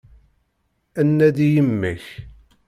[0.99, 2.05] Ad d-nnadi yemma-k.